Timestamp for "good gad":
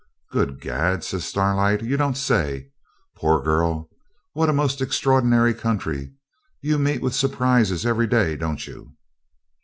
0.31-1.03